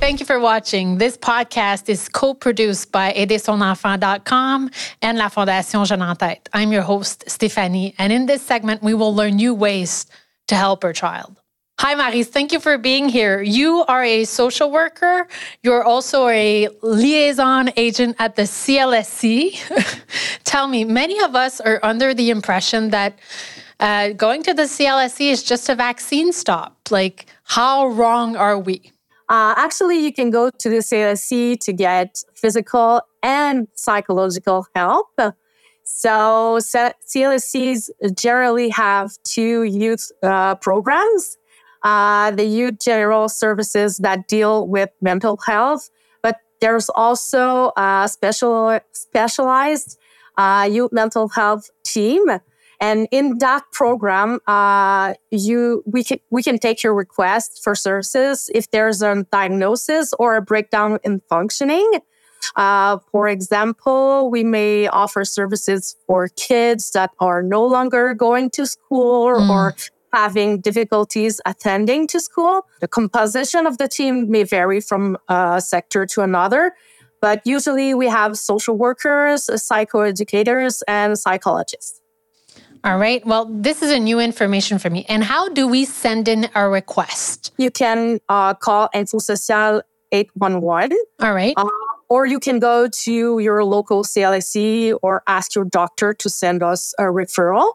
Thank 0.00 0.20
you 0.20 0.26
for 0.26 0.38
watching. 0.38 0.98
This 0.98 1.16
podcast 1.18 1.88
is 1.88 2.08
co-produced 2.08 2.92
by 2.92 3.12
AiderSonEnfant.com 3.12 4.70
and 5.02 5.18
La 5.18 5.28
Fondation 5.28 5.84
Jeunes 5.84 6.02
en 6.02 6.16
Tête. 6.16 6.48
I'm 6.52 6.72
your 6.72 6.82
host, 6.82 7.24
Stéphanie, 7.26 7.94
and 7.98 8.12
in 8.12 8.26
this 8.26 8.40
segment, 8.42 8.82
we 8.82 8.94
will 8.94 9.14
learn 9.14 9.36
new 9.36 9.54
ways 9.54 10.06
to 10.48 10.56
help 10.56 10.84
our 10.84 10.92
child. 10.92 11.40
Hi, 11.86 11.94
Maryse. 11.94 12.28
Thank 12.28 12.50
you 12.50 12.60
for 12.60 12.78
being 12.78 13.10
here. 13.10 13.42
You 13.42 13.84
are 13.88 14.02
a 14.02 14.24
social 14.24 14.70
worker. 14.70 15.28
You're 15.62 15.84
also 15.84 16.28
a 16.28 16.68
liaison 16.80 17.72
agent 17.76 18.16
at 18.18 18.36
the 18.36 18.44
CLSC. 18.44 19.60
Tell 20.44 20.66
me, 20.66 20.84
many 20.84 21.20
of 21.20 21.34
us 21.34 21.60
are 21.60 21.80
under 21.82 22.14
the 22.14 22.30
impression 22.30 22.88
that 22.88 23.18
uh, 23.80 24.12
going 24.12 24.42
to 24.44 24.54
the 24.54 24.62
CLSC 24.62 25.30
is 25.30 25.42
just 25.42 25.68
a 25.68 25.74
vaccine 25.74 26.32
stop. 26.32 26.78
Like, 26.90 27.26
how 27.42 27.88
wrong 27.88 28.34
are 28.34 28.58
we? 28.58 28.90
Uh, 29.28 29.52
actually, 29.58 29.98
you 30.02 30.10
can 30.14 30.30
go 30.30 30.48
to 30.48 30.70
the 30.70 30.78
CLSC 30.78 31.60
to 31.60 31.72
get 31.74 32.24
physical 32.34 33.02
and 33.22 33.68
psychological 33.74 34.66
help. 34.74 35.10
So 35.84 36.60
CLSCs 36.60 37.90
generally 38.16 38.70
have 38.70 39.12
two 39.22 39.64
youth 39.64 40.10
uh, 40.22 40.54
programs. 40.54 41.36
Uh, 41.84 42.30
the 42.30 42.44
youth 42.44 42.80
general 42.80 43.28
services 43.28 43.98
that 43.98 44.26
deal 44.26 44.66
with 44.66 44.90
mental 45.00 45.38
health, 45.46 45.90
but 46.22 46.38
there's 46.60 46.88
also 46.88 47.72
a 47.76 48.08
special 48.10 48.80
specialized 48.92 49.98
uh, 50.36 50.68
youth 50.70 50.92
mental 50.92 51.28
health 51.28 51.70
team 51.84 52.24
and 52.80 53.08
in 53.10 53.38
that 53.38 53.64
program, 53.72 54.40
uh, 54.46 55.14
you 55.30 55.82
we 55.86 56.04
can 56.04 56.18
we 56.30 56.42
can 56.42 56.58
take 56.58 56.82
your 56.82 56.94
request 56.94 57.60
for 57.62 57.74
services 57.74 58.50
if 58.54 58.70
there's 58.70 59.00
a 59.02 59.24
diagnosis 59.30 60.12
or 60.18 60.36
a 60.36 60.42
breakdown 60.42 60.98
in 61.02 61.22
functioning. 61.28 61.90
Uh, 62.56 62.98
for 63.10 63.26
example, 63.26 64.30
we 64.30 64.44
may 64.44 64.86
offer 64.86 65.24
services 65.24 65.96
for 66.06 66.28
kids 66.36 66.90
that 66.90 67.10
are 67.20 67.42
no 67.42 67.64
longer 67.64 68.12
going 68.12 68.50
to 68.50 68.66
school 68.66 69.28
mm. 69.28 69.48
or 69.48 69.74
having 70.14 70.60
difficulties 70.60 71.40
attending 71.44 72.06
to 72.06 72.20
school. 72.20 72.66
The 72.80 72.88
composition 72.88 73.66
of 73.66 73.78
the 73.78 73.88
team 73.88 74.30
may 74.30 74.44
vary 74.44 74.80
from 74.80 75.18
a 75.28 75.60
sector 75.60 76.06
to 76.06 76.22
another, 76.22 76.74
but 77.20 77.42
usually 77.44 77.94
we 77.94 78.06
have 78.06 78.38
social 78.38 78.76
workers, 78.76 79.46
psychoeducators, 79.46 80.82
and 80.86 81.18
psychologists. 81.18 82.00
All 82.84 82.98
right. 82.98 83.24
Well, 83.26 83.46
this 83.50 83.82
is 83.82 83.90
a 83.90 83.98
new 83.98 84.20
information 84.20 84.78
for 84.78 84.90
me. 84.90 85.06
And 85.08 85.24
how 85.24 85.48
do 85.48 85.66
we 85.66 85.86
send 85.86 86.28
in 86.28 86.50
a 86.54 86.68
request? 86.68 87.52
You 87.56 87.70
can 87.70 88.20
uh, 88.28 88.52
call 88.52 88.90
Info 88.92 89.18
Social 89.18 89.80
811. 90.12 90.98
All 91.20 91.32
right. 91.32 91.54
Uh, 91.56 91.66
or 92.10 92.26
you 92.26 92.38
can 92.38 92.58
go 92.58 92.86
to 92.86 93.38
your 93.38 93.64
local 93.64 94.04
CLSC 94.04 94.98
or 95.02 95.22
ask 95.26 95.54
your 95.54 95.64
doctor 95.64 96.12
to 96.12 96.28
send 96.28 96.62
us 96.62 96.92
a 96.98 97.04
referral. 97.04 97.72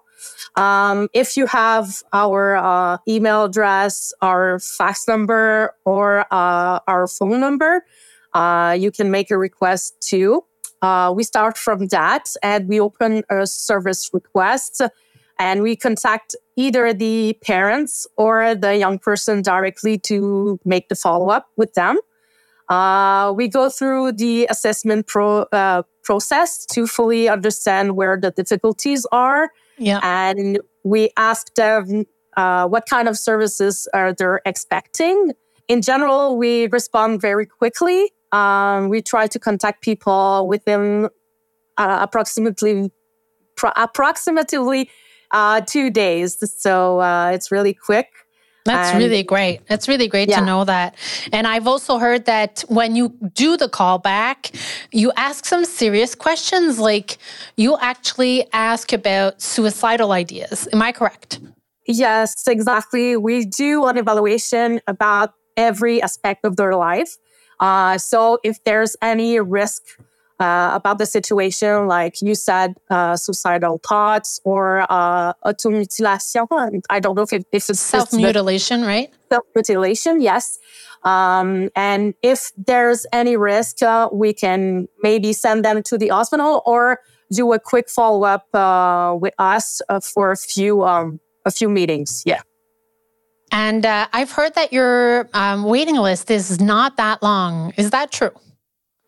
Um, 0.56 1.08
if 1.14 1.38
you 1.38 1.46
have 1.48 2.04
our 2.14 2.56
uh, 2.58 2.98
email 3.08 3.46
address, 3.46 4.14
our 4.22 4.60
fax 4.60 5.08
number, 5.08 5.76
or 5.86 6.26
uh, 6.32 6.80
our 6.88 7.08
phone 7.08 7.40
number, 7.40 7.86
uh, 8.34 8.76
you 8.80 8.92
can 8.92 9.12
make 9.12 9.32
a 9.32 9.38
request 9.38 9.96
too. 10.02 10.44
Uh, 10.82 11.12
we 11.16 11.24
start 11.24 11.58
from 11.58 11.88
that 11.88 12.34
and 12.42 12.70
we 12.70 12.80
open 12.80 13.24
a 13.30 13.46
service 13.46 14.10
request 14.14 14.82
and 15.38 15.62
we 15.62 15.76
contact 15.76 16.36
either 16.56 16.94
the 16.94 17.38
parents 17.42 18.06
or 18.18 18.56
the 18.56 18.76
young 18.76 19.00
person 19.00 19.42
directly 19.42 19.98
to 19.98 20.60
make 20.66 20.90
the 20.90 20.96
follow 20.96 21.30
up 21.30 21.48
with 21.56 21.74
them. 21.74 21.98
Uh, 22.70 23.34
we 23.36 23.48
go 23.48 23.70
through 23.70 24.12
the 24.12 24.46
assessment 24.50 25.08
pro, 25.08 25.42
uh, 25.52 25.82
process 26.04 26.66
to 26.66 26.86
fully 26.86 27.28
understand 27.28 27.96
where 27.96 28.18
the 28.18 28.32
difficulties 28.32 29.08
are. 29.12 29.50
Yeah. 29.80 30.00
And 30.04 30.60
we 30.84 31.10
ask 31.18 31.54
them 31.56 32.06
uh, 32.38 32.68
what 32.68 32.86
kind 32.88 33.08
of 33.08 33.18
services 33.18 33.88
are 33.94 34.14
they 34.14 34.40
expecting. 34.46 35.34
In 35.68 35.82
general, 35.82 36.38
we 36.38 36.68
respond 36.68 37.22
very 37.22 37.46
quickly 37.46 38.12
um, 38.32 38.90
we 38.90 39.02
try 39.02 39.28
to 39.28 39.40
contact 39.40 39.82
people 39.82 40.48
within 40.48 41.10
uh, 41.78 42.00
approximately 42.02 42.92
pro- 43.56 43.72
approximately 43.76 44.90
uh, 45.32 45.62
two 45.62 45.90
days. 45.90 46.38
So 46.58 47.00
uh, 47.00 47.32
it's 47.34 47.52
really 47.52 47.74
quick. 47.74 48.08
That's 48.66 48.90
and, 48.90 49.00
really 49.00 49.24
great. 49.24 49.66
That's 49.68 49.88
really 49.88 50.08
great 50.08 50.30
yeah. 50.30 50.40
to 50.40 50.46
know 50.46 50.64
that. 50.66 50.96
And 51.32 51.48
I've 51.48 51.68
also 51.68 51.98
heard 51.98 52.26
that 52.26 52.64
when 52.68 52.96
you 52.96 53.10
do 53.34 53.58
the 53.58 53.70
call 53.70 53.98
back, 53.98 54.52
you 54.92 55.12
ask 55.16 55.46
some 55.46 55.66
serious 55.66 56.16
questions. 56.16 56.80
Like 56.80 57.18
you 57.56 57.78
actually 57.80 58.48
ask 58.54 58.94
about 58.94 59.42
suicidal 59.42 60.12
ideas. 60.12 60.68
Am 60.74 60.82
I 60.82 60.92
correct? 60.92 61.40
Yes, 61.88 62.48
exactly. 62.48 63.18
We 63.18 63.46
do 63.46 63.86
an 63.86 63.98
evaluation 63.98 64.82
about 64.86 65.34
every 65.58 66.02
aspect 66.02 66.46
of 66.46 66.56
their 66.56 66.76
life. 66.76 67.18
Uh, 67.60 67.98
so 67.98 68.40
if 68.44 68.64
there's 68.64 68.96
any 69.02 69.40
risk 69.40 69.84
uh, 70.40 70.72
about 70.74 70.98
the 70.98 71.06
situation, 71.06 71.88
like 71.88 72.22
you 72.22 72.36
said, 72.36 72.76
uh, 72.90 73.16
suicidal 73.16 73.80
thoughts 73.86 74.40
or 74.44 74.86
uh, 74.90 75.34
automutilation. 75.46 76.82
I 76.90 77.00
don't 77.00 77.16
know 77.16 77.24
if, 77.24 77.34
it, 77.34 77.46
if 77.52 77.70
it's 77.70 77.80
self 77.80 78.14
mutilation, 78.14 78.84
right? 78.84 79.12
Self 79.30 79.46
mutilation, 79.56 80.22
yes. 80.22 80.58
Um, 81.04 81.70
and 81.76 82.14
if 82.22 82.52
there's 82.58 83.06
any 83.14 83.38
risk, 83.38 83.82
uh, 83.82 84.10
we 84.12 84.34
can 84.34 84.88
maybe 85.02 85.34
send 85.34 85.64
them 85.64 85.84
to 85.84 85.98
the 85.98 86.10
hospital 86.10 86.62
or 86.66 87.00
do 87.32 87.54
a 87.54 87.60
quick 87.60 87.90
follow 87.90 88.24
up 88.24 88.54
uh, 88.56 89.16
with 89.20 89.34
us 89.38 89.82
uh, 89.90 90.00
for 90.00 90.32
a 90.32 90.38
few 90.38 90.84
um, 90.84 91.20
a 91.46 91.52
few 91.52 91.70
meetings. 91.70 92.24
Yeah. 92.26 92.42
And 93.52 93.86
uh, 93.86 94.08
I've 94.14 94.32
heard 94.32 94.56
that 94.56 94.72
your 94.72 95.28
um, 95.34 95.64
waiting 95.64 95.96
list 95.96 96.30
is 96.30 96.62
not 96.62 96.98
that 96.98 97.24
long. 97.24 97.74
Is 97.78 97.90
that 97.92 98.12
true? 98.12 98.32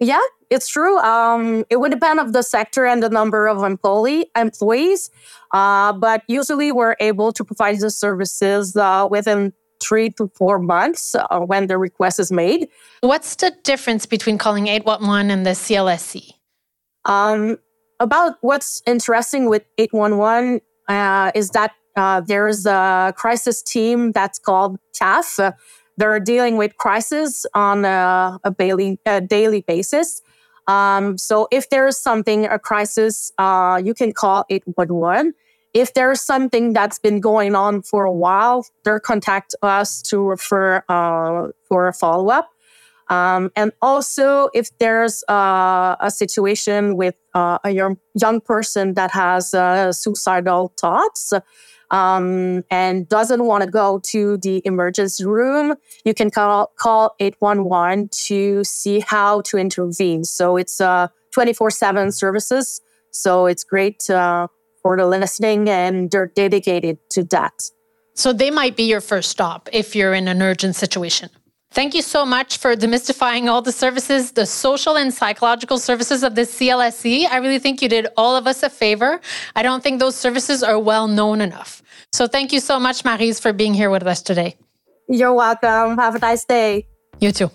Yeah, 0.01 0.19
it's 0.49 0.67
true. 0.67 0.97
Um, 0.97 1.63
it 1.69 1.79
would 1.79 1.91
depend 1.91 2.19
of 2.19 2.33
the 2.33 2.41
sector 2.41 2.85
and 2.87 3.03
the 3.03 3.09
number 3.09 3.47
of 3.47 3.63
employee 3.63 4.25
employees, 4.35 5.11
uh, 5.53 5.93
but 5.93 6.23
usually 6.27 6.71
we're 6.71 6.95
able 6.99 7.31
to 7.31 7.45
provide 7.45 7.79
the 7.79 7.91
services 7.91 8.75
uh, 8.75 9.07
within 9.09 9.53
three 9.79 10.09
to 10.09 10.31
four 10.35 10.57
months 10.57 11.13
uh, 11.13 11.39
when 11.39 11.67
the 11.67 11.77
request 11.77 12.19
is 12.19 12.31
made. 12.31 12.67
What's 13.01 13.35
the 13.35 13.53
difference 13.63 14.07
between 14.07 14.39
calling 14.39 14.67
811 14.67 15.29
and 15.29 15.45
the 15.45 15.51
CLSC? 15.51 16.31
Um, 17.05 17.57
about 17.99 18.37
what's 18.41 18.81
interesting 18.87 19.49
with 19.49 19.63
811 19.77 20.61
uh, 20.87 21.31
is 21.35 21.51
that 21.51 21.73
uh, 21.95 22.21
there's 22.21 22.65
a 22.65 23.13
crisis 23.15 23.61
team 23.61 24.11
that's 24.13 24.39
called 24.39 24.77
CAF. 24.99 25.53
They're 26.01 26.19
dealing 26.19 26.57
with 26.57 26.77
crisis 26.77 27.45
on 27.53 27.85
a, 27.85 28.39
a, 28.43 28.49
daily, 28.49 28.99
a 29.05 29.21
daily 29.21 29.61
basis. 29.61 30.23
Um, 30.65 31.19
so 31.19 31.47
if 31.51 31.69
there's 31.69 31.95
something, 31.95 32.47
a 32.47 32.57
crisis, 32.57 33.31
uh, 33.37 33.79
you 33.85 33.93
can 33.93 34.11
call 34.11 34.43
811. 34.49 35.35
If 35.75 35.93
there's 35.93 36.19
something 36.19 36.73
that's 36.73 36.97
been 36.97 37.19
going 37.19 37.53
on 37.53 37.83
for 37.83 38.03
a 38.05 38.11
while, 38.11 38.65
they 38.83 38.97
contact 39.03 39.53
us 39.61 40.01
to 40.09 40.17
refer 40.23 40.83
uh, 40.89 41.49
for 41.69 41.87
a 41.87 41.93
follow 41.93 42.29
up. 42.29 42.49
Um, 43.09 43.51
and 43.55 43.71
also, 43.79 44.49
if 44.55 44.75
there's 44.79 45.23
uh, 45.29 45.97
a 45.99 46.09
situation 46.09 46.97
with 46.97 47.13
uh, 47.35 47.59
a 47.63 47.69
young, 47.69 47.97
young 48.19 48.41
person 48.41 48.95
that 48.95 49.11
has 49.11 49.53
uh, 49.53 49.91
suicidal 49.91 50.73
thoughts, 50.81 51.31
um, 51.91 52.63
and 52.71 53.07
doesn't 53.07 53.43
want 53.43 53.63
to 53.63 53.69
go 53.69 53.99
to 54.05 54.37
the 54.37 54.61
emergency 54.65 55.25
room, 55.25 55.75
you 56.05 56.13
can 56.13 56.31
call, 56.31 56.71
call 56.77 57.15
811 57.19 58.09
to 58.27 58.63
see 58.63 59.01
how 59.01 59.41
to 59.41 59.57
intervene. 59.57 60.23
So 60.23 60.57
it's 60.57 60.81
uh, 60.81 61.09
24 61.31 61.69
7 61.69 62.11
services. 62.11 62.81
So 63.11 63.45
it's 63.45 63.63
great 63.63 64.09
uh, 64.09 64.47
for 64.81 64.97
the 64.97 65.05
listening 65.05 65.69
and 65.69 66.09
they're 66.09 66.27
dedicated 66.27 66.97
to 67.11 67.23
that. 67.25 67.69
So 68.13 68.33
they 68.33 68.51
might 68.51 68.75
be 68.75 68.83
your 68.83 69.01
first 69.01 69.29
stop 69.29 69.69
if 69.71 69.95
you're 69.95 70.13
in 70.13 70.27
an 70.27 70.41
urgent 70.41 70.75
situation. 70.75 71.29
Thank 71.73 71.93
you 71.95 72.01
so 72.01 72.25
much 72.25 72.57
for 72.57 72.75
demystifying 72.75 73.49
all 73.49 73.61
the 73.61 73.71
services, 73.71 74.33
the 74.33 74.45
social 74.45 74.97
and 74.97 75.13
psychological 75.13 75.79
services 75.79 76.21
of 76.21 76.35
the 76.35 76.41
CLSC. 76.41 77.25
I 77.29 77.37
really 77.37 77.59
think 77.59 77.81
you 77.81 77.87
did 77.87 78.07
all 78.17 78.35
of 78.35 78.45
us 78.45 78.61
a 78.61 78.69
favor. 78.69 79.21
I 79.55 79.63
don't 79.63 79.81
think 79.81 79.99
those 80.01 80.15
services 80.17 80.63
are 80.63 80.77
well 80.77 81.07
known 81.07 81.39
enough. 81.39 81.81
So 82.11 82.27
thank 82.27 82.51
you 82.51 82.59
so 82.59 82.77
much, 82.77 83.03
Maryse, 83.03 83.39
for 83.41 83.53
being 83.53 83.73
here 83.73 83.89
with 83.89 84.03
us 84.05 84.21
today. 84.21 84.57
You're 85.07 85.33
welcome. 85.33 85.97
Have 85.97 86.15
a 86.15 86.19
nice 86.19 86.43
day. 86.43 86.87
You 87.21 87.31
too. 87.31 87.49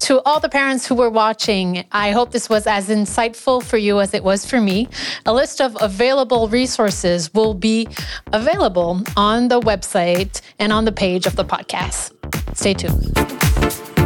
to 0.00 0.20
all 0.22 0.40
the 0.40 0.48
parents 0.48 0.86
who 0.86 0.96
were 0.96 1.10
watching, 1.10 1.84
I 1.92 2.10
hope 2.10 2.32
this 2.32 2.48
was 2.48 2.66
as 2.66 2.88
insightful 2.88 3.62
for 3.62 3.76
you 3.76 4.00
as 4.00 4.14
it 4.14 4.24
was 4.24 4.44
for 4.44 4.60
me. 4.60 4.88
A 5.26 5.32
list 5.32 5.60
of 5.60 5.76
available 5.80 6.48
resources 6.48 7.32
will 7.34 7.54
be 7.54 7.86
available 8.32 9.02
on 9.16 9.46
the 9.48 9.60
website 9.60 10.40
and 10.58 10.72
on 10.72 10.86
the 10.86 10.92
page 10.92 11.26
of 11.26 11.36
the 11.36 11.44
podcast. 11.44 12.19
Stay 12.60 12.74
tuned. 12.74 13.99